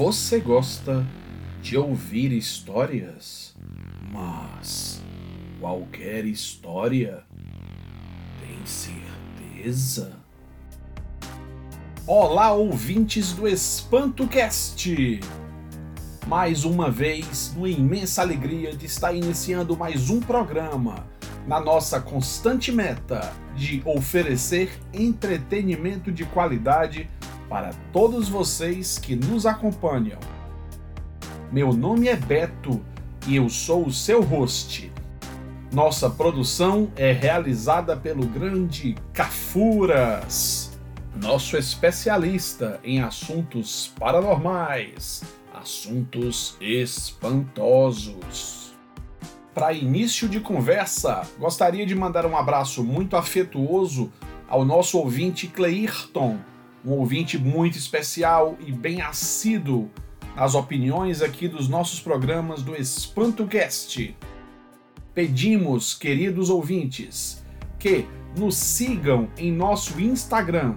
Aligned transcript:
Você 0.00 0.40
gosta 0.40 1.06
de 1.60 1.76
ouvir 1.76 2.32
histórias? 2.32 3.54
Mas 4.10 5.02
qualquer 5.60 6.24
história? 6.24 7.22
Tem 8.40 8.64
certeza? 8.64 10.12
Olá, 12.06 12.50
ouvintes 12.50 13.34
do 13.34 13.46
EspantoCast! 13.46 15.20
Mais 16.26 16.64
uma 16.64 16.90
vez, 16.90 17.52
uma 17.54 17.68
imensa 17.68 18.22
alegria 18.22 18.74
de 18.74 18.86
estar 18.86 19.12
iniciando 19.12 19.76
mais 19.76 20.08
um 20.08 20.18
programa 20.18 21.06
na 21.46 21.60
nossa 21.60 22.00
constante 22.00 22.72
meta 22.72 23.34
de 23.54 23.82
oferecer 23.84 24.70
entretenimento 24.94 26.10
de 26.10 26.24
qualidade 26.24 27.06
para 27.50 27.72
todos 27.92 28.28
vocês 28.28 28.96
que 28.96 29.16
nos 29.16 29.44
acompanham. 29.44 30.20
Meu 31.50 31.72
nome 31.72 32.06
é 32.06 32.14
Beto 32.14 32.80
e 33.26 33.34
eu 33.34 33.48
sou 33.48 33.86
o 33.86 33.92
seu 33.92 34.22
host. 34.22 34.92
Nossa 35.72 36.08
produção 36.08 36.92
é 36.94 37.10
realizada 37.10 37.96
pelo 37.96 38.24
grande 38.24 38.94
Cafuras, 39.12 40.78
nosso 41.20 41.56
especialista 41.56 42.78
em 42.84 43.02
assuntos 43.02 43.92
paranormais, 43.98 45.24
assuntos 45.52 46.56
espantosos. 46.60 48.60
Para 49.52 49.72
início 49.72 50.28
de 50.28 50.38
conversa, 50.38 51.26
gostaria 51.36 51.84
de 51.84 51.96
mandar 51.96 52.24
um 52.24 52.36
abraço 52.36 52.84
muito 52.84 53.16
afetuoso 53.16 54.12
ao 54.48 54.64
nosso 54.64 54.98
ouvinte 54.98 55.48
Cleirton, 55.48 56.38
um 56.84 56.92
ouvinte 56.92 57.36
muito 57.38 57.76
especial 57.76 58.56
e 58.60 58.72
bem 58.72 59.02
assíduo 59.02 59.90
nas 60.34 60.54
opiniões 60.54 61.22
aqui 61.22 61.48
dos 61.48 61.68
nossos 61.68 62.00
programas 62.00 62.62
do 62.62 62.74
EspantoCast. 62.74 64.16
Pedimos, 65.12 65.94
queridos 65.94 66.48
ouvintes, 66.48 67.44
que 67.78 68.06
nos 68.36 68.56
sigam 68.56 69.28
em 69.36 69.52
nosso 69.52 70.00
Instagram. 70.00 70.76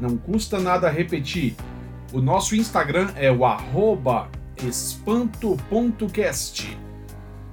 Não 0.00 0.16
custa 0.16 0.58
nada 0.58 0.88
repetir. 0.88 1.54
O 2.12 2.20
nosso 2.20 2.54
Instagram 2.54 3.10
é 3.16 3.30
o 3.30 3.40
espanto.cast. 4.66 5.62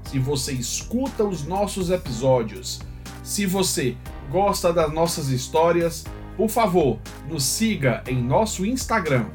Se 0.04 0.20
você 0.20 0.54
escuta 0.54 1.23
os 1.23 1.45
nossos 1.45 1.90
episódios, 1.90 2.82
se 3.23 3.45
você 3.45 3.95
gosta 4.32 4.72
das 4.73 4.92
nossas 4.92 5.30
histórias, 5.30 6.06
por 6.40 6.50
favor, 6.50 6.98
nos 7.28 7.44
siga 7.44 8.02
em 8.08 8.23
nosso 8.23 8.66
Instagram, 8.66 9.26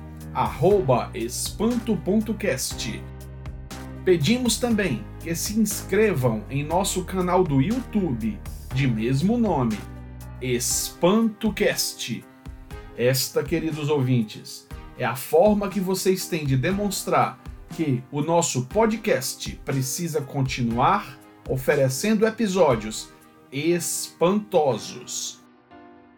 espanto.cast. 1.13 3.03
Pedimos 4.07 4.57
também 4.57 5.05
que 5.21 5.35
se 5.35 5.61
inscrevam 5.61 6.43
em 6.49 6.65
nosso 6.65 7.05
canal 7.05 7.45
do 7.45 7.61
YouTube, 7.61 8.41
de 8.75 8.87
mesmo 8.87 9.37
nome, 9.37 9.79
EspantoCast. 10.41 12.25
Esta, 12.97 13.45
queridos 13.45 13.91
ouvintes, 13.91 14.67
é 14.97 15.05
a 15.05 15.15
forma 15.15 15.69
que 15.69 15.81
vocês 15.81 16.27
têm 16.27 16.47
de 16.47 16.57
demonstrar 16.57 17.39
que 17.77 18.03
o 18.11 18.23
nosso 18.23 18.65
podcast 18.65 19.61
precisa 19.63 20.23
continuar 20.23 21.19
oferecendo 21.51 22.27
episódios 22.27 23.11
espantosos. 23.53 25.44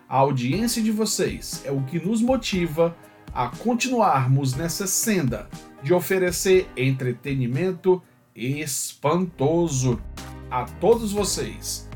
A 0.08 0.18
audiência 0.18 0.80
de 0.80 0.92
vocês 0.92 1.62
é 1.64 1.72
o 1.72 1.82
que 1.82 1.98
nos 1.98 2.22
motiva 2.22 2.96
a 3.34 3.48
continuarmos 3.48 4.54
nessa 4.54 4.86
senda 4.86 5.48
de 5.82 5.92
oferecer 5.92 6.70
entretenimento 6.76 8.00
espantoso 8.32 10.00
a 10.48 10.64
todos 10.64 11.12
vocês. 11.12 11.88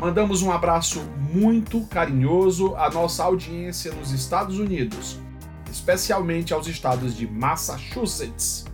Mandamos 0.00 0.40
um 0.40 0.50
abraço 0.50 1.02
muito 1.30 1.82
carinhoso 1.82 2.74
à 2.76 2.88
nossa 2.88 3.24
audiência 3.24 3.92
nos 3.92 4.12
Estados 4.12 4.58
Unidos, 4.58 5.20
especialmente 5.70 6.54
aos 6.54 6.66
estados 6.66 7.14
de 7.14 7.26
Massachusetts, 7.26 8.64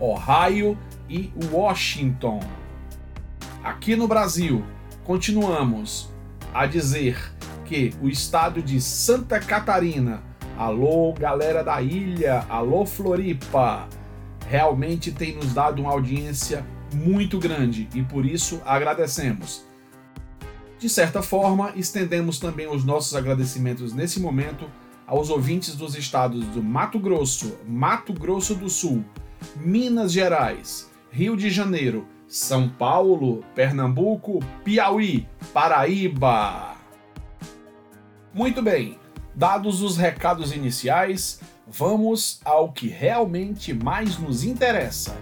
Ohio 0.00 0.76
e 1.08 1.32
Washington. 1.52 2.40
Aqui 3.62 3.94
no 3.94 4.08
Brasil, 4.08 4.64
continuamos 5.04 6.10
a 6.52 6.66
dizer 6.66 7.18
que 7.64 7.92
o 8.02 8.08
estado 8.08 8.62
de 8.62 8.80
Santa 8.80 9.38
Catarina, 9.38 10.22
alô 10.58 11.12
galera 11.12 11.62
da 11.62 11.80
ilha, 11.80 12.44
alô 12.48 12.84
Floripa, 12.84 13.88
realmente 14.48 15.12
tem 15.12 15.36
nos 15.36 15.54
dado 15.54 15.82
uma 15.82 15.92
audiência 15.92 16.66
muito 16.92 17.38
grande 17.38 17.88
e 17.94 18.02
por 18.02 18.26
isso 18.26 18.60
agradecemos. 18.64 19.64
De 20.78 20.88
certa 20.88 21.22
forma, 21.22 21.72
estendemos 21.76 22.38
também 22.38 22.66
os 22.66 22.84
nossos 22.84 23.14
agradecimentos 23.14 23.92
nesse 23.92 24.18
momento 24.18 24.64
aos 25.06 25.28
ouvintes 25.28 25.74
dos 25.74 25.94
estados 25.94 26.44
do 26.46 26.62
Mato 26.62 26.98
Grosso, 26.98 27.58
Mato 27.68 28.12
Grosso 28.12 28.54
do 28.54 28.68
Sul, 28.68 29.04
Minas 29.56 30.12
Gerais, 30.12 30.90
Rio 31.10 31.36
de 31.36 31.50
Janeiro, 31.50 32.06
são 32.30 32.68
Paulo, 32.68 33.44
Pernambuco, 33.56 34.38
Piauí, 34.62 35.26
Paraíba. 35.52 36.76
Muito 38.32 38.62
bem, 38.62 39.00
dados 39.34 39.82
os 39.82 39.96
recados 39.96 40.52
iniciais, 40.52 41.40
vamos 41.66 42.40
ao 42.44 42.70
que 42.70 42.86
realmente 42.86 43.74
mais 43.74 44.16
nos 44.16 44.44
interessa. 44.44 45.16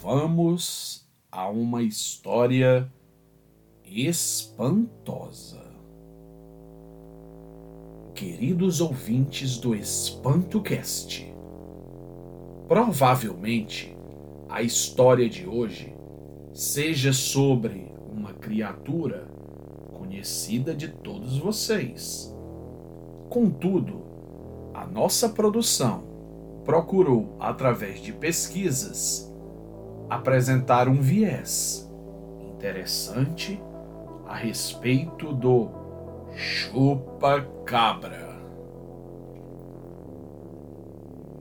Vamos 0.00 1.08
a 1.30 1.48
uma 1.48 1.82
história 1.82 2.88
espantosa. 3.84 5.64
Queridos 8.14 8.80
ouvintes 8.80 9.58
do 9.58 9.74
EspantoCast, 9.74 11.34
provavelmente 12.68 13.93
a 14.54 14.62
história 14.62 15.28
de 15.28 15.48
hoje 15.48 15.92
seja 16.52 17.12
sobre 17.12 17.92
uma 18.08 18.32
criatura 18.32 19.26
conhecida 19.92 20.72
de 20.72 20.86
todos 20.86 21.38
vocês. 21.38 22.32
Contudo, 23.28 24.04
a 24.72 24.86
nossa 24.86 25.28
produção 25.28 26.04
procurou, 26.64 27.36
através 27.40 28.00
de 28.00 28.12
pesquisas, 28.12 29.28
apresentar 30.08 30.88
um 30.88 31.00
viés 31.00 31.90
interessante 32.46 33.60
a 34.24 34.36
respeito 34.36 35.32
do 35.32 35.68
chupa-cabra. 36.32 38.38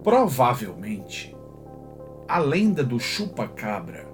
Provavelmente, 0.03 1.32
a 2.27 2.39
lenda 2.39 2.83
do 2.83 2.99
chupa-cabra 2.99 4.07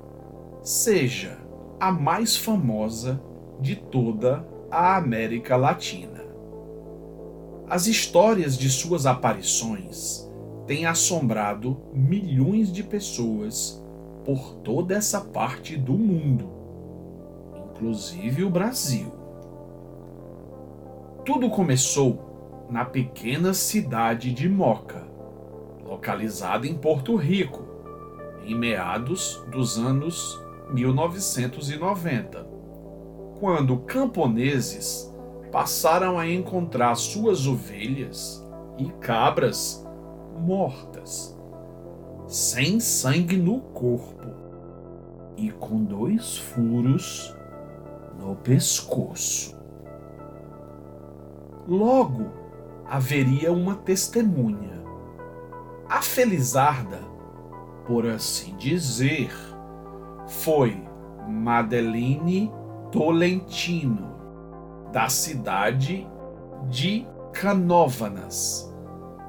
seja 0.62 1.38
a 1.80 1.92
mais 1.92 2.36
famosa 2.36 3.22
de 3.60 3.76
toda 3.76 4.46
a 4.70 4.98
América 4.98 5.56
Latina. 5.56 6.20
As 7.68 7.88
histórias 7.88 8.58
de 8.58 8.70
suas 8.70 9.06
aparições 9.06 10.28
têm 10.66 10.86
assombrado 10.86 11.78
milhões 11.94 12.72
de 12.72 12.84
pessoas 12.84 13.82
por 14.26 14.56
toda 14.56 14.96
essa 14.96 15.22
parte 15.22 15.78
do 15.78 15.94
mundo, 15.94 16.50
inclusive 17.70 18.44
o 18.44 18.50
Brasil. 18.50 19.12
Tudo 21.26 21.50
começou 21.50 22.68
na 22.70 22.86
pequena 22.86 23.54
cidade 23.54 24.32
de 24.32 24.50
Moca, 24.50 25.08
localizada 25.84 26.68
em 26.68 26.76
Porto 26.76 27.16
Rico, 27.16 27.69
em 28.46 28.56
meados 28.56 29.42
dos 29.52 29.78
anos 29.78 30.40
1990, 30.72 32.48
quando 33.40 33.78
camponeses 33.78 35.14
passaram 35.52 36.20
a 36.20 36.28
encontrar 36.30 36.96
suas 36.96 37.48
ovelhas 37.48 38.46
e 38.78 38.86
cabras 39.00 39.86
mortas, 40.40 41.38
sem 42.28 42.80
sangue 42.80 43.38
no 43.38 43.60
corpo 43.60 44.30
e 45.36 45.50
com 45.52 45.84
dois 45.84 46.38
furos 46.38 47.36
no 48.20 48.36
pescoço. 48.36 49.58
Logo 51.68 52.28
haveria 52.86 53.52
uma 53.52 53.76
testemunha. 53.76 54.80
A 55.88 56.02
Felizarda 56.02 57.00
por 57.90 58.06
assim 58.06 58.56
dizer, 58.56 59.34
foi 60.28 60.88
Madeline 61.28 62.54
Tolentino, 62.92 64.16
da 64.92 65.10
cidade 65.10 66.08
de 66.70 67.08
Canóvanas, 67.34 68.72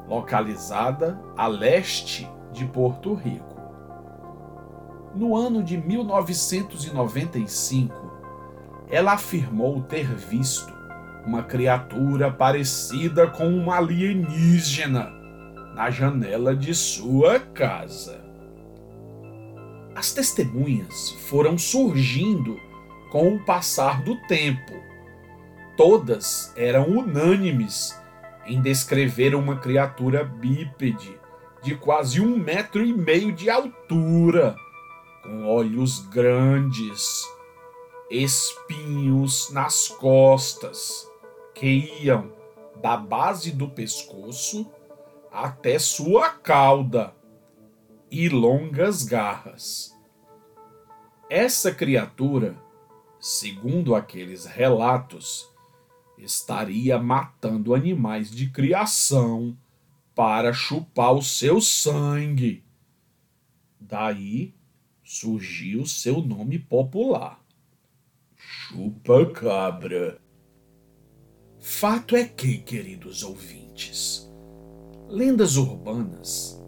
localizada 0.06 1.18
a 1.38 1.46
leste 1.46 2.30
de 2.52 2.66
Porto 2.66 3.14
Rico. 3.14 3.58
No 5.14 5.34
ano 5.34 5.62
de 5.62 5.78
1995, 5.78 7.94
ela 8.90 9.14
afirmou 9.14 9.80
ter 9.84 10.14
visto 10.14 10.70
uma 11.24 11.44
criatura 11.44 12.30
parecida 12.30 13.26
com 13.26 13.46
um 13.46 13.72
alienígena 13.72 15.10
na 15.74 15.88
janela 15.88 16.54
de 16.54 16.74
sua 16.74 17.40
casa. 17.40 18.28
As 19.94 20.12
testemunhas 20.12 21.10
foram 21.28 21.58
surgindo 21.58 22.58
com 23.10 23.34
o 23.34 23.44
passar 23.44 24.02
do 24.02 24.16
tempo. 24.26 24.72
Todas 25.76 26.52
eram 26.56 26.86
unânimes 26.88 27.98
em 28.46 28.60
descrever 28.60 29.34
uma 29.34 29.56
criatura 29.56 30.24
bípede 30.24 31.18
de 31.62 31.76
quase 31.76 32.20
um 32.20 32.38
metro 32.38 32.84
e 32.84 32.92
meio 32.92 33.32
de 33.32 33.50
altura, 33.50 34.56
com 35.22 35.46
olhos 35.46 36.00
grandes, 36.08 37.22
espinhos 38.10 39.50
nas 39.52 39.88
costas 39.88 41.08
que 41.54 41.92
iam 42.02 42.32
da 42.80 42.96
base 42.96 43.50
do 43.52 43.68
pescoço 43.68 44.70
até 45.30 45.78
sua 45.78 46.30
cauda 46.30 47.14
e 48.10 48.28
longas 48.28 49.04
garras. 49.04 49.96
Essa 51.28 51.72
criatura, 51.72 52.60
segundo 53.20 53.94
aqueles 53.94 54.46
relatos, 54.46 55.48
estaria 56.18 56.98
matando 56.98 57.74
animais 57.74 58.30
de 58.30 58.50
criação 58.50 59.56
para 60.14 60.52
chupar 60.52 61.14
o 61.14 61.22
seu 61.22 61.60
sangue. 61.60 62.64
Daí 63.78 64.54
surgiu 65.04 65.86
seu 65.86 66.20
nome 66.20 66.58
popular. 66.58 67.40
Chupa-cabra. 68.36 70.20
Fato 71.60 72.16
é 72.16 72.24
que, 72.24 72.58
queridos 72.58 73.22
ouvintes, 73.22 74.28
lendas 75.08 75.56
urbanas 75.56 76.59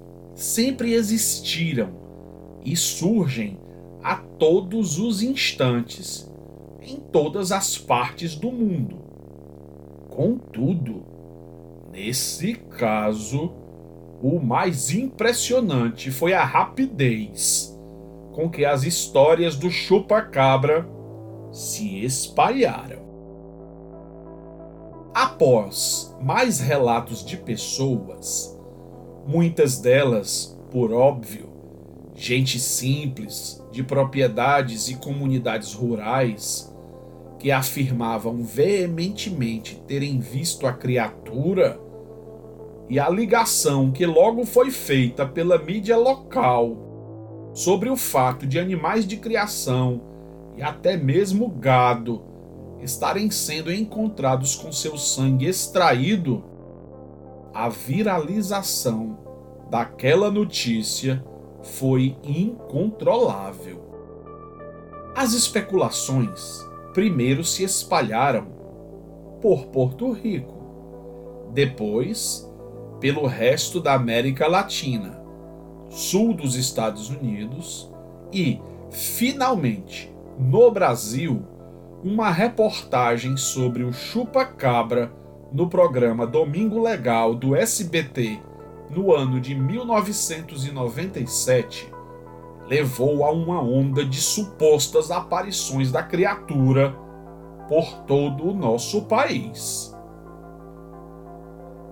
sempre 0.43 0.93
existiram 0.93 1.91
e 2.65 2.77
surgem 2.77 3.59
a 4.03 4.17
todos 4.17 4.99
os 4.99 5.23
instantes 5.23 6.29
em 6.81 6.97
todas 6.97 7.53
as 7.53 7.79
partes 7.79 8.35
do 8.35 8.51
mundo. 8.51 8.97
Contudo, 10.09 11.05
nesse 11.93 12.55
caso, 12.55 13.53
o 14.21 14.41
mais 14.41 14.91
impressionante 14.91 16.11
foi 16.11 16.33
a 16.33 16.45
rapidez 16.45 17.79
com 18.33 18.51
que 18.51 18.65
as 18.65 18.83
histórias 18.83 19.55
do 19.55 19.71
chupa-cabra 19.71 20.89
se 21.53 22.05
espalharam. 22.05 23.03
Após 25.15 26.17
mais 26.21 26.59
relatos 26.59 27.25
de 27.25 27.37
pessoas, 27.37 28.59
muitas 29.27 29.79
delas, 29.79 30.59
por 30.71 30.93
óbvio, 30.93 31.49
gente 32.15 32.59
simples, 32.59 33.63
de 33.71 33.83
propriedades 33.83 34.89
e 34.89 34.97
comunidades 34.97 35.73
rurais, 35.73 36.73
que 37.39 37.51
afirmavam 37.51 38.45
veementemente 38.45 39.83
terem 39.87 40.21
visto 40.21 40.67
a 40.67 40.73
criatura, 40.73 41.81
e 42.89 42.99
a 42.99 43.09
ligação 43.09 43.91
que 43.91 44.05
logo 44.05 44.45
foi 44.45 44.71
feita 44.71 45.25
pela 45.27 45.57
mídia 45.57 45.97
local 45.97 46.77
sobre 47.55 47.89
o 47.89 47.97
fato 47.97 48.47
de 48.47 48.59
animais 48.59 49.07
de 49.07 49.17
criação 49.17 50.03
e 50.57 50.63
até 50.63 50.97
mesmo 50.97 51.49
gado 51.49 52.23
estarem 52.83 53.31
sendo 53.31 53.73
encontrados 53.73 54.57
com 54.57 54.73
seu 54.73 54.99
sangue 54.99 55.47
extraído, 55.47 56.45
a 57.55 57.69
viralização 57.69 59.19
daquela 59.71 60.31
notícia 60.31 61.25
foi 61.63 62.17
incontrolável. 62.25 63.81
As 65.15 65.33
especulações 65.33 66.67
primeiro 66.95 67.45
se 67.45 67.63
espalharam 67.63 68.47
por 69.41 69.67
Porto 69.67 70.13
Rico, 70.13 71.51
depois 71.53 72.49
pelo 73.01 73.27
resto 73.27 73.81
da 73.81 73.95
América 73.95 74.47
Latina, 74.47 75.21
sul 75.91 76.33
dos 76.33 76.55
Estados 76.55 77.11
Unidos 77.11 77.93
e, 78.33 78.61
finalmente, 78.91 80.15
no 80.39 80.71
Brasil, 80.71 81.43
uma 82.03 82.31
reportagem 82.31 83.37
sobre 83.37 83.83
o 83.83 83.93
chupa-cabra 83.93 85.13
no 85.53 85.69
programa 85.69 86.27
Domingo 86.27 86.83
Legal 86.83 87.35
do 87.35 87.55
SBT 87.55 88.41
no 88.89 89.15
ano 89.15 89.39
de 89.39 89.55
1997 89.55 91.93
levou 92.67 93.23
a 93.25 93.31
uma 93.31 93.61
onda 93.61 94.03
de 94.05 94.21
supostas 94.21 95.11
aparições 95.11 95.93
da 95.93 96.03
criatura 96.03 96.97
por 97.69 98.05
todo 98.07 98.49
o 98.49 98.55
nosso 98.55 99.03
país. 99.03 99.95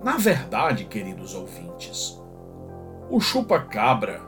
Na 0.03 0.17
verdade, 0.17 0.85
queridos 0.85 1.35
ouvintes, 1.35 2.19
o 3.09 3.19
chupa-cabra, 3.19 4.19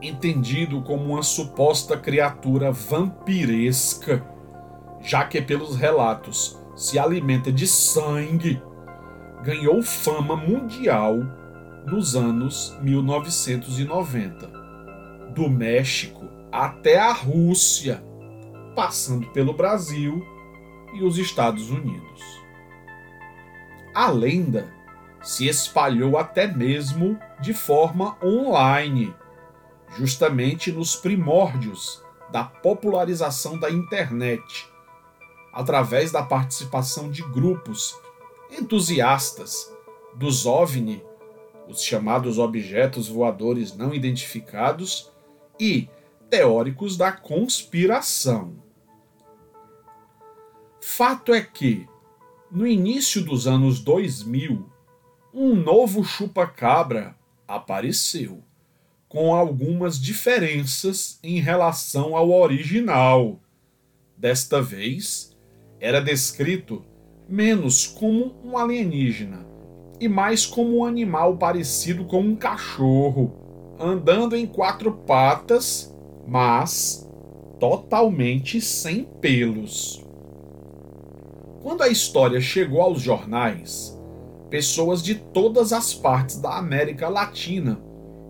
entendido 0.00 0.80
como 0.80 1.12
uma 1.12 1.22
suposta 1.22 1.98
criatura 1.98 2.72
vampiresca, 2.72 4.24
já 5.02 5.26
que 5.26 5.42
pelos 5.42 5.76
relatos 5.76 6.58
se 6.74 6.98
alimenta 6.98 7.52
de 7.52 7.66
sangue, 7.66 8.62
ganhou 9.42 9.82
fama 9.82 10.36
mundial 10.36 11.18
nos 11.86 12.14
anos 12.14 12.76
1990, 12.82 14.46
do 15.34 15.48
México 15.48 16.28
até 16.52 16.98
a 16.98 17.12
Rússia, 17.12 18.04
passando 18.74 19.26
pelo 19.28 19.54
Brasil 19.54 20.24
e 20.94 21.02
os 21.02 21.16
Estados 21.16 21.70
Unidos. 21.70 22.40
A 23.94 24.10
lenda 24.10 24.72
se 25.22 25.48
espalhou 25.48 26.18
até 26.18 26.46
mesmo 26.46 27.18
de 27.40 27.54
forma 27.54 28.16
online, 28.22 29.14
justamente 29.96 30.70
nos 30.70 30.96
primórdios 30.96 32.02
da 32.30 32.44
popularização 32.44 33.58
da 33.58 33.70
internet, 33.70 34.68
através 35.52 36.12
da 36.12 36.22
participação 36.22 37.10
de 37.10 37.22
grupos 37.22 37.98
entusiastas 38.50 39.72
dos 40.16 40.46
OVNI 40.46 41.02
os 41.70 41.84
chamados 41.84 42.36
objetos 42.36 43.06
voadores 43.06 43.76
não 43.76 43.94
identificados, 43.94 45.08
e 45.58 45.88
teóricos 46.28 46.96
da 46.96 47.12
conspiração. 47.12 48.56
Fato 50.80 51.32
é 51.32 51.40
que, 51.40 51.86
no 52.50 52.66
início 52.66 53.24
dos 53.24 53.46
anos 53.46 53.78
2000, 53.78 54.68
um 55.32 55.54
novo 55.54 56.02
chupa-cabra 56.02 57.14
apareceu, 57.46 58.42
com 59.08 59.32
algumas 59.32 60.00
diferenças 60.00 61.20
em 61.22 61.38
relação 61.38 62.16
ao 62.16 62.30
original. 62.30 63.38
Desta 64.16 64.60
vez, 64.60 65.36
era 65.78 66.00
descrito 66.00 66.84
menos 67.30 67.86
como 67.86 68.34
um 68.44 68.58
alienígena 68.58 69.46
e 70.00 70.08
mais 70.08 70.44
como 70.44 70.78
um 70.78 70.84
animal 70.84 71.36
parecido 71.36 72.04
com 72.04 72.20
um 72.20 72.34
cachorro, 72.34 73.32
andando 73.78 74.34
em 74.34 74.46
quatro 74.46 74.92
patas, 74.92 75.94
mas 76.26 77.08
totalmente 77.60 78.60
sem 78.60 79.04
pelos. 79.04 80.04
Quando 81.62 81.82
a 81.82 81.88
história 81.88 82.40
chegou 82.40 82.80
aos 82.80 83.00
jornais, 83.00 83.96
pessoas 84.48 85.00
de 85.02 85.14
todas 85.14 85.72
as 85.72 85.94
partes 85.94 86.40
da 86.40 86.56
América 86.56 87.08
Latina 87.08 87.80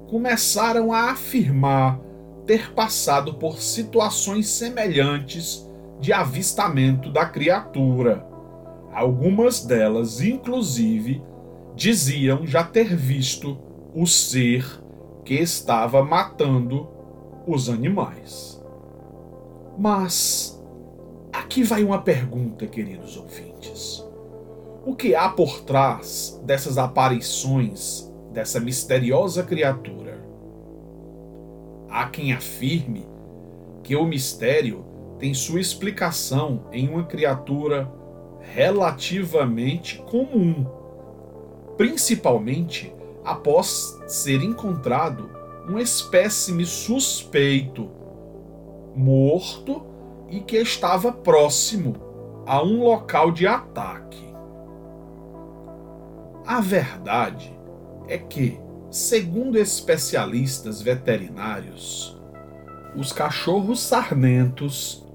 começaram 0.09 0.93
a 0.93 1.13
afirmar 1.13 1.99
ter 2.45 2.75
passado 2.75 3.35
por 3.35 3.63
situações 3.63 4.49
semelhantes 4.49 5.67
de 6.01 6.13
avistamento 6.13 7.11
da 7.11 7.25
criatura. 7.25 8.30
Algumas 8.93 9.65
delas, 9.65 10.21
inclusive, 10.21 11.23
diziam 11.75 12.47
já 12.47 12.65
ter 12.65 12.95
visto 12.97 13.59
o 13.95 14.07
ser 14.07 14.65
que 15.25 15.35
estava 15.35 16.05
matando 16.05 16.89
os 17.47 17.69
animais. 17.69 18.61
Mas 19.79 20.61
aqui 21.33 21.63
vai 21.63 21.85
uma 21.85 22.03
pergunta, 22.03 22.67
queridos 22.67 23.17
ouvintes. 23.17 24.05
O 24.85 24.95
que 24.95 25.15
há 25.15 25.29
por 25.29 25.61
trás 25.63 26.41
dessas 26.45 26.79
aparições 26.79 28.11
dessa 28.33 28.61
misteriosa 28.61 29.43
criatura. 29.43 30.21
Há 31.89 32.09
quem 32.09 32.33
afirme 32.33 33.07
que 33.83 33.97
o 33.97 34.05
mistério 34.05 34.85
tem 35.19 35.35
sua 35.35 35.61
explicação 35.61 36.65
em 36.73 36.89
uma 36.89 37.05
criatura 37.05 37.91
relativamente 38.41 39.99
comum, 40.03 40.67
principalmente 41.77 42.93
após 43.25 44.01
ser 44.07 44.43
encontrado 44.43 45.31
um 45.69 45.79
espécime 45.79 46.65
suspeito, 46.65 47.91
morto 48.95 49.87
e 50.29 50.41
que 50.41 50.57
estava 50.57 51.13
próximo 51.13 51.95
a 52.47 52.63
um 52.63 52.83
local 52.83 53.31
de 53.31 53.47
ataque. 53.47 54.29
A 56.47 56.61
verdade 56.61 57.57
é 58.09 58.19
que, 58.19 58.59
segundo 58.91 59.57
especialistas 59.57 60.83
veterinários, 60.83 62.21
os 62.97 63.13
cachorros 63.13 63.81
sarmentos 63.81 65.07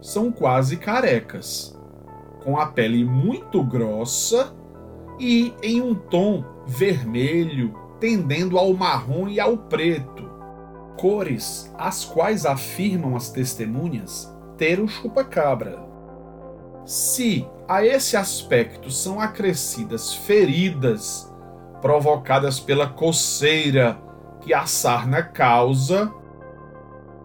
são 0.00 0.32
quase 0.32 0.76
carecas, 0.76 1.78
com 2.44 2.58
a 2.58 2.66
pele 2.66 3.04
muito 3.04 3.62
grossa 3.62 4.54
e 5.18 5.54
em 5.62 5.80
um 5.80 5.94
tom 5.94 6.44
vermelho 6.66 7.74
tendendo 8.00 8.58
ao 8.58 8.72
marrom 8.72 9.28
e 9.28 9.38
ao 9.38 9.56
preto, 9.56 10.28
cores 10.98 11.72
as 11.76 12.04
quais 12.04 12.46
afirmam 12.46 13.14
as 13.14 13.30
testemunhas 13.30 14.34
ter 14.56 14.80
o 14.80 14.88
chupa-cabra. 14.88 15.78
Se 16.84 17.46
a 17.68 17.84
esse 17.84 18.16
aspecto 18.16 18.90
são 18.90 19.20
acrescidas 19.20 20.12
feridas 20.12 21.30
provocadas 21.80 22.58
pela 22.58 22.86
coceira 22.86 23.98
que 24.40 24.52
a 24.52 24.66
sarna 24.66 25.22
causa, 25.22 26.12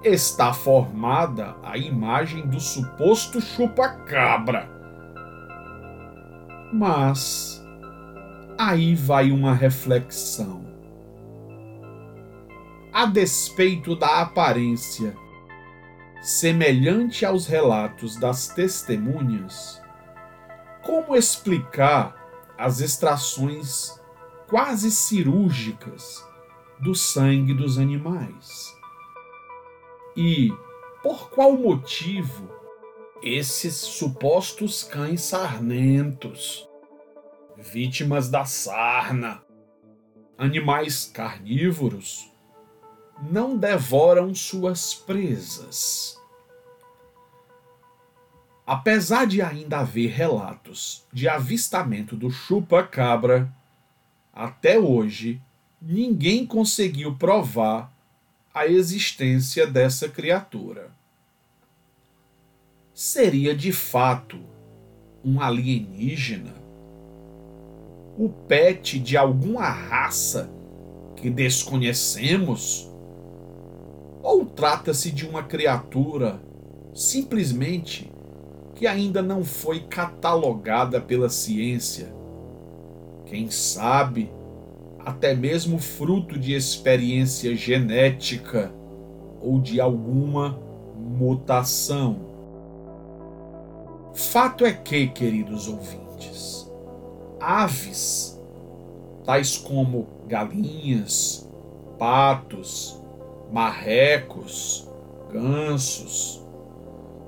está 0.04 0.54
formada 0.54 1.56
a 1.64 1.78
imagem 1.78 2.46
do 2.46 2.60
suposto 2.60 3.42
chupa-cabra. 3.42 4.75
Mas 6.78 7.66
aí 8.58 8.96
vai 8.96 9.32
uma 9.32 9.54
reflexão. 9.54 10.66
A 12.92 13.06
despeito 13.06 13.96
da 13.96 14.20
aparência 14.20 15.16
semelhante 16.22 17.26
aos 17.26 17.48
relatos 17.48 18.18
das 18.18 18.50
testemunhas, 18.50 19.82
como 20.84 21.16
explicar 21.16 22.14
as 22.58 22.82
extrações 22.82 23.98
quase 24.46 24.92
cirúrgicas 24.92 26.28
do 26.82 26.94
sangue 26.94 27.54
dos 27.54 27.78
animais? 27.80 28.76
E 30.14 30.54
por 31.02 31.30
qual 31.30 31.54
motivo 31.54 32.50
esses 33.26 33.74
supostos 33.74 34.84
cães 34.84 35.22
sarnentos, 35.22 36.70
vítimas 37.58 38.30
da 38.30 38.46
sarna, 38.46 39.42
animais 40.38 41.10
carnívoros, 41.12 42.32
não 43.32 43.58
devoram 43.58 44.36
suas 44.36 44.94
presas? 44.94 46.22
Apesar 48.64 49.26
de 49.26 49.42
ainda 49.42 49.80
haver 49.80 50.12
relatos 50.12 51.04
de 51.12 51.28
avistamento 51.28 52.16
do 52.16 52.30
chupa-cabra, 52.30 53.52
até 54.32 54.78
hoje 54.78 55.42
ninguém 55.82 56.46
conseguiu 56.46 57.16
provar 57.16 57.92
a 58.54 58.68
existência 58.68 59.66
dessa 59.66 60.08
criatura. 60.08 60.92
Seria 62.98 63.54
de 63.54 63.74
fato 63.74 64.38
um 65.22 65.42
alienígena? 65.42 66.56
O 68.18 68.30
pet 68.30 68.98
de 68.98 69.18
alguma 69.18 69.68
raça 69.68 70.50
que 71.18 71.30
desconhecemos? 71.30 72.90
Ou 74.24 74.46
trata-se 74.46 75.12
de 75.12 75.28
uma 75.28 75.44
criatura 75.44 76.42
simplesmente 76.94 78.10
que 78.76 78.88
ainda 78.88 79.22
não 79.22 79.44
foi 79.44 79.82
catalogada 79.82 81.02
pela 81.02 81.28
ciência? 81.28 82.16
Quem 83.26 83.52
sabe 83.52 84.32
até 85.00 85.36
mesmo 85.36 85.80
fruto 85.80 86.40
de 86.40 86.54
experiência 86.54 87.54
genética 87.58 88.74
ou 89.42 89.60
de 89.60 89.82
alguma 89.82 90.58
mutação. 90.98 92.35
Fato 94.16 94.66
é 94.66 94.72
que, 94.72 95.08
queridos 95.08 95.68
ouvintes, 95.68 96.72
aves, 97.38 98.40
tais 99.26 99.58
como 99.58 100.08
galinhas, 100.26 101.46
patos, 102.00 102.98
marrecos, 103.52 104.88
gansos 105.34 106.42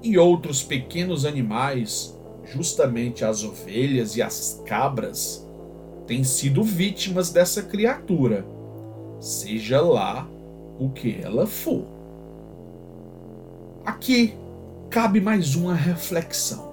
e 0.01 0.17
outros 0.17 0.63
pequenos 0.63 1.25
animais, 1.25 2.17
justamente 2.45 3.25
as 3.25 3.43
ovelhas 3.43 4.15
e 4.15 4.21
as 4.21 4.63
cabras, 4.65 5.45
têm 6.05 6.23
sido 6.23 6.63
vítimas 6.63 7.31
dessa 7.31 7.61
criatura, 7.63 8.45
seja 9.19 9.81
lá 9.81 10.25
o 10.79 10.89
que 10.89 11.19
ela 11.21 11.45
for. 11.45 11.83
Aqui 13.85 14.33
cabe 14.89 15.19
mais 15.19 15.53
uma 15.55 15.75
reflexão. 15.75 16.66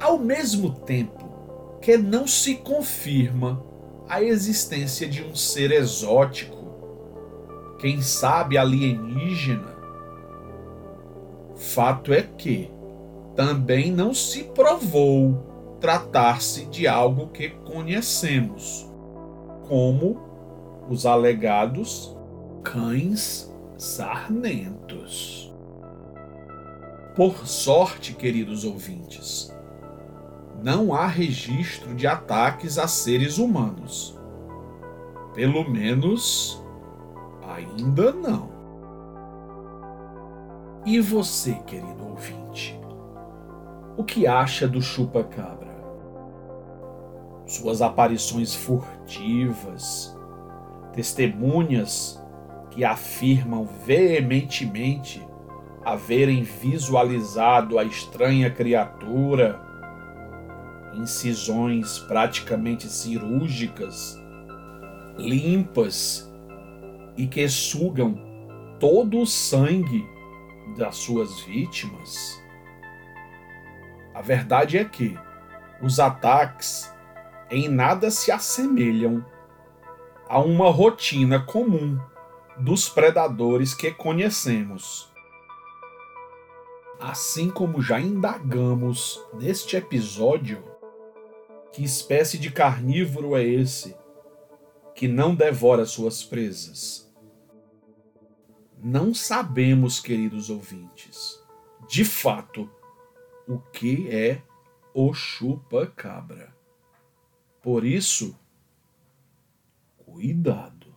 Ao 0.00 0.18
mesmo 0.18 0.70
tempo 0.70 1.78
que 1.80 1.96
não 1.96 2.26
se 2.26 2.56
confirma 2.56 3.62
a 4.08 4.22
existência 4.22 5.08
de 5.08 5.22
um 5.22 5.34
ser 5.34 5.70
exótico, 5.70 6.64
quem 7.78 8.00
sabe 8.00 8.56
alienígena, 8.56 9.74
fato 11.56 12.12
é 12.12 12.22
que 12.22 12.70
também 13.34 13.90
não 13.90 14.14
se 14.14 14.44
provou 14.44 15.76
tratar-se 15.80 16.64
de 16.66 16.86
algo 16.86 17.28
que 17.28 17.50
conhecemos, 17.50 18.90
como 19.68 20.18
os 20.88 21.04
alegados 21.04 22.16
cães 22.62 23.52
sarmentos. 23.76 25.52
Por 27.14 27.46
sorte, 27.46 28.14
queridos 28.14 28.64
ouvintes, 28.64 29.54
não 30.64 30.92
há 30.92 31.06
registro 31.06 31.94
de 31.94 32.06
ataques 32.06 32.78
a 32.78 32.88
seres 32.88 33.38
humanos. 33.38 34.18
Pelo 35.34 35.68
menos, 35.68 36.60
ainda 37.46 38.10
não. 38.12 38.48
E 40.84 40.98
você, 41.00 41.52
querido 41.66 42.04
ouvinte? 42.08 42.80
O 43.96 44.02
que 44.02 44.26
acha 44.26 44.66
do 44.66 44.82
chupa-cabra? 44.82 45.64
suas 47.46 47.82
aparições 47.82 48.54
furtivas, 48.54 50.16
testemunhas 50.92 52.22
que 52.70 52.84
afirmam 52.84 53.68
veementemente 53.86 55.22
haverem 55.84 56.42
visualizado 56.42 57.78
a 57.78 57.84
estranha 57.84 58.50
criatura, 58.50 59.60
incisões 60.96 61.98
praticamente 61.98 62.88
cirúrgicas, 62.88 64.18
limpas 65.16 66.30
e 67.16 67.26
que 67.26 67.48
sugam 67.48 68.18
todo 68.80 69.20
o 69.20 69.26
sangue 69.26 70.04
das 70.76 70.96
suas 70.96 71.40
vítimas. 71.42 72.42
A 74.14 74.22
verdade 74.22 74.78
é 74.78 74.84
que 74.84 75.18
os 75.82 75.98
ataques 76.00 76.92
em 77.50 77.68
nada 77.68 78.10
se 78.10 78.30
assemelham 78.30 79.24
a 80.28 80.38
uma 80.38 80.70
rotina 80.70 81.38
comum 81.40 81.98
dos 82.58 82.88
predadores 82.88 83.74
que 83.74 83.90
conhecemos. 83.90 85.12
Assim 87.00 87.50
como 87.50 87.82
já 87.82 88.00
indagamos 88.00 89.20
neste 89.34 89.76
episódio, 89.76 90.73
que 91.74 91.82
espécie 91.82 92.38
de 92.38 92.50
carnívoro 92.50 93.36
é 93.36 93.44
esse 93.44 93.96
que 94.94 95.08
não 95.08 95.34
devora 95.34 95.84
suas 95.84 96.22
presas? 96.22 97.12
Não 98.82 99.12
sabemos, 99.12 99.98
queridos 99.98 100.50
ouvintes, 100.50 101.42
de 101.88 102.04
fato, 102.04 102.70
o 103.48 103.58
que 103.58 104.08
é 104.08 104.40
o 104.94 105.12
chupa-cabra. 105.12 106.54
Por 107.60 107.84
isso, 107.84 108.38
Cuidado. 110.14 110.94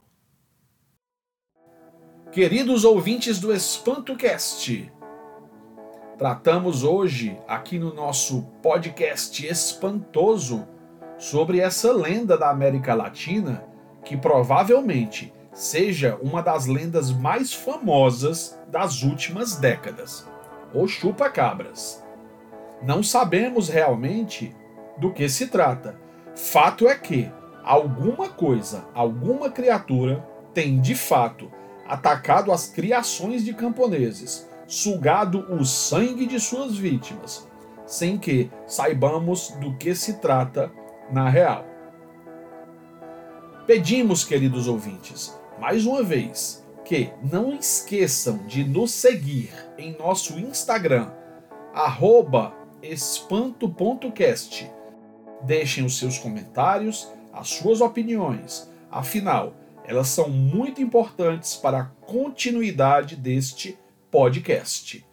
Queridos 2.32 2.86
ouvintes 2.86 3.40
do 3.40 3.52
EspantoCast, 3.52 4.92
tratamos 6.18 6.84
hoje, 6.84 7.40
aqui 7.48 7.78
no 7.78 7.94
nosso 7.94 8.42
podcast 8.62 9.46
espantoso, 9.46 10.68
sobre 11.18 11.60
essa 11.60 11.92
lenda 11.92 12.36
da 12.38 12.50
América 12.50 12.94
Latina 12.96 13.64
que 14.04 14.18
provavelmente 14.18 15.34
seja 15.54 16.18
uma 16.22 16.42
das 16.42 16.66
lendas 16.66 17.12
mais 17.12 17.54
famosas 17.54 18.60
das 18.68 19.04
últimas 19.04 19.58
décadas, 19.58 20.28
o 20.74 20.88
chupa-cabras. 20.88 22.04
Não 22.82 23.04
sabemos 23.04 23.70
realmente 23.70 24.56
do 24.98 25.12
que 25.12 25.28
se 25.30 25.48
trata. 25.48 26.00
Fato 26.36 26.88
é 26.88 26.96
que 26.96 27.32
alguma 27.64 28.30
coisa, 28.30 28.86
alguma 28.94 29.50
criatura 29.50 30.26
tem 30.54 30.80
de 30.80 30.96
fato 30.96 31.52
atacado 31.88 32.52
as 32.52 32.68
criações 32.68 33.44
de 33.44 33.54
camponeses, 33.54 34.48
sugado 34.68 35.46
o 35.54 35.66
sangue 35.66 36.26
de 36.26 36.40
suas 36.40 36.78
vítimas, 36.78 37.48
sem 37.86 38.18
que 38.18 38.52
saibamos 38.68 39.52
do 39.62 39.76
que 39.78 39.96
se 39.96 40.20
trata 40.20 40.72
na 41.12 41.30
real. 41.30 41.66
Pedimos, 43.66 44.24
queridos 44.24 44.68
ouvintes, 44.68 45.38
mais 45.60 45.86
uma 45.86 46.04
vez, 46.04 46.66
que 46.86 47.12
não 47.32 47.54
esqueçam 47.54 48.38
de 48.46 48.64
nos 48.64 48.92
seguir 48.92 49.52
em 49.78 49.98
nosso 49.98 50.38
Instagram, 50.40 51.12
espanto.cast. 52.82 54.72
Deixem 55.44 55.86
os 55.86 55.98
seus 55.98 56.18
comentários 56.18 57.10
as 57.38 57.50
suas 57.50 57.82
opiniões, 57.82 58.68
afinal, 58.90 59.54
elas 59.86 60.08
são 60.08 60.28
muito 60.28 60.82
importantes 60.82 61.56
para 61.56 61.80
a 61.80 61.86
continuidade 62.06 63.16
deste 63.16 63.78
podcast. 64.12 65.06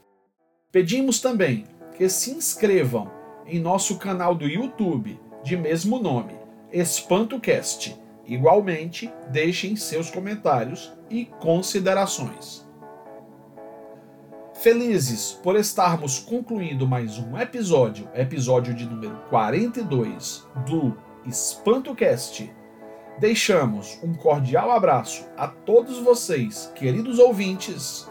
Pedimos 0.71 1.21
também 1.21 1.65
que 1.97 2.09
se 2.09 2.31
inscrevam 2.31 3.11
em 3.47 3.59
nosso 3.59 3.99
canal 3.99 4.35
do 4.35 4.47
YouTube 4.47 5.19
de 5.43 5.57
mesmo 5.57 5.99
nome, 5.99 6.35
EspantoCast. 6.73 8.01
Igualmente, 8.27 9.13
deixem 9.31 9.77
seus 9.77 10.11
comentários 10.11 10.93
e 11.11 11.27
considerações. 11.27 12.67
Felizes 14.55 15.33
por 15.43 15.57
estarmos 15.57 16.19
concluindo 16.19 16.87
mais 16.87 17.19
um 17.19 17.37
episódio, 17.37 18.09
episódio 18.15 18.73
de 18.73 18.87
número 18.87 19.17
42 19.29 20.47
do 20.67 20.97
EspantoCast. 21.27 22.51
Deixamos 23.19 23.99
um 24.03 24.15
cordial 24.15 24.71
abraço 24.71 25.27
a 25.37 25.49
todos 25.49 25.99
vocês, 25.99 26.73
queridos 26.75 27.19
ouvintes. 27.19 28.09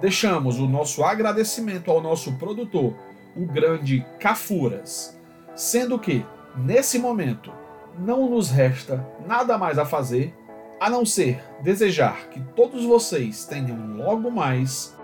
Deixamos 0.00 0.58
o 0.58 0.68
nosso 0.68 1.02
agradecimento 1.02 1.90
ao 1.90 2.00
nosso 2.00 2.36
produtor, 2.36 2.94
o 3.34 3.46
grande 3.46 4.04
Cafuras, 4.18 5.18
sendo 5.54 5.98
que, 5.98 6.24
nesse 6.56 6.98
momento, 6.98 7.52
não 7.98 8.28
nos 8.28 8.50
resta 8.50 9.06
nada 9.26 9.56
mais 9.56 9.78
a 9.78 9.86
fazer 9.86 10.34
a 10.78 10.90
não 10.90 11.06
ser 11.06 11.42
desejar 11.62 12.28
que 12.28 12.40
todos 12.54 12.84
vocês 12.84 13.46
tenham 13.46 13.96
logo 13.96 14.30
mais 14.30 14.94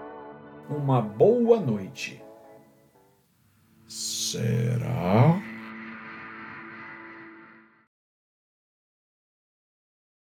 uma 0.68 1.00
boa 1.00 1.58
noite. 1.58 2.22
Será? 3.88 5.51